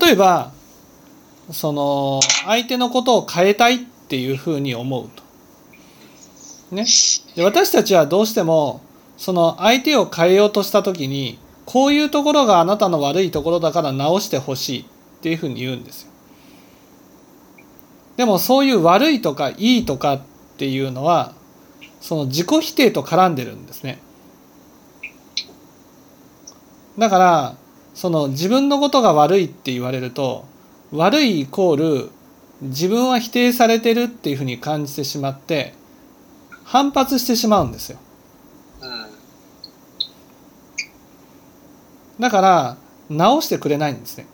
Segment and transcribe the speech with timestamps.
[0.00, 0.52] 例えば
[1.50, 5.22] その相手のことを変えたいっていうふうに思うと。
[6.74, 6.86] ね、
[7.36, 8.80] で私たちはどうしても
[9.18, 14.84] その相手を変えようとした時にこういうところがあなたの悪いところだから直してほしいっ
[15.20, 16.12] ていうふうに言うんですよ。
[18.16, 20.20] でもそういう悪いとかいいとかっ
[20.56, 21.34] ていうのは
[22.00, 24.00] その自己否定と絡んでるんですね。
[26.98, 27.56] だから
[27.94, 30.44] その自分のことが悪いって言われると
[30.92, 32.10] 悪いイコール
[32.62, 35.74] 自分は否定されてるっていうふうに感じてしまって
[36.64, 37.98] 反発してしまうんですよ。
[42.20, 42.76] だから
[43.10, 44.26] 直してくれないんですね。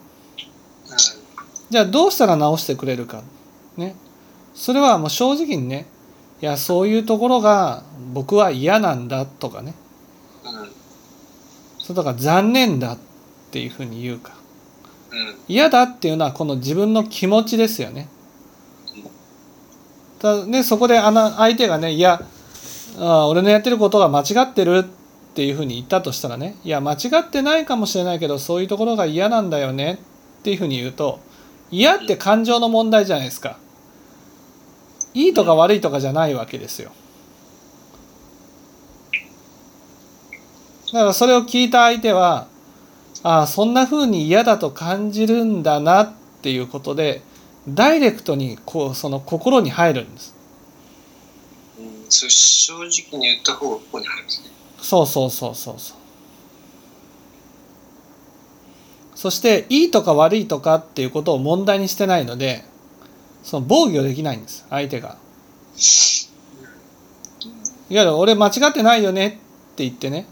[1.71, 3.23] じゃあどうしたら直してくれるか。
[3.77, 3.95] ね。
[4.55, 5.87] それはもう正直にね、
[6.43, 9.75] いやそういうところが僕は嫌なんだとかね。
[11.79, 12.99] それとか残念だ
[13.49, 14.33] っていうふうに言うか。
[15.49, 18.09] 嫌だっていうのはこの自分の気持ちですよね。
[20.19, 22.23] たね、そこであの相手がね「いや
[22.99, 24.85] あ俺のやってることが間違ってる」っ
[25.35, 30.01] ていうふうに言ったとしたらね「いや間違ってないかもしれないけどそういうところが嫌なんだよね」
[30.41, 31.21] っていうふうに言うと
[31.71, 33.57] 嫌って感情の問題じゃないですか。
[35.15, 36.91] いいとか悪いとかじゃないわけですよ。
[40.93, 42.47] だからそれを聞いた相手は
[43.23, 47.23] ああそんなふうに嫌だと感じるんだなっていうことで
[47.69, 50.35] ダイレクトにこうその心に入るんです。
[51.79, 54.49] うん、そ正直に言った方がここに入るんですね。
[54.81, 55.97] そうそうそうそうそう。
[59.15, 62.65] そしていいとか悪いとかっていうことを問題にしてないので
[63.43, 65.17] その防御できないんです相手が。
[67.91, 69.31] いわゆる俺間違ってないよねっ
[69.75, 70.27] て言ってね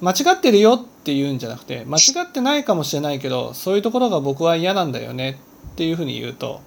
[0.00, 5.38] 間違ってるよって言うんじゃなくて間違ってないかもしれないけどそういうところが僕は嫌なんだよね
[5.72, 6.60] っていうふうに言うと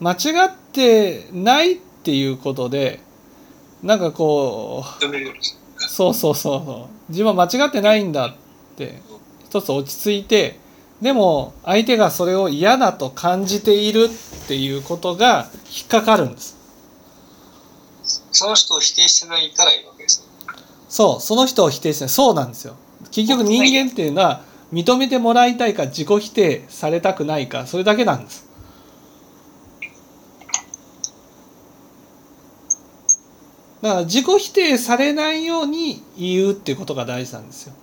[0.00, 3.00] 間違ってないっていうことで
[3.82, 8.34] なんかこうそうそうそうそう自分は間違ってないんだっ
[8.76, 9.00] て
[9.44, 10.58] 一つ落ち着いて
[11.00, 14.08] でも相手がそれを嫌だと感じている
[14.44, 16.56] っていうことが引っかかるんです。
[18.32, 20.26] その人を否定してないからいいわけです
[20.88, 22.74] そうその人を否定してないそうなんですよ。
[23.10, 28.48] 結局人間っていうのは認めてもらいたいか自己否定されたくないかそれだけなんです。
[33.82, 37.74] だから自己否定されないように言うっていうことが大事なんですよ。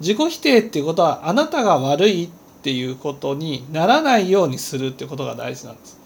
[0.00, 2.28] 自己否定っていうことはあなたが悪いっ
[2.62, 5.98] ていうことにならないようにするっていうことが大事なんです